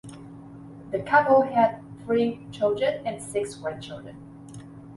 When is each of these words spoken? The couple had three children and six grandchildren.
The 0.89 0.99
couple 1.01 1.43
had 1.43 1.79
three 2.05 2.47
children 2.51 3.05
and 3.05 3.21
six 3.21 3.53
grandchildren. 3.53 4.15